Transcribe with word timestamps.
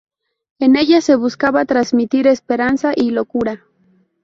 En 0.57 0.77
ella 0.77 0.99
se 0.99 1.13
buscaba 1.15 1.63
transmitir 1.65 2.25
esperanza 2.25 2.91
y 2.95 3.11
locura. 3.11 3.63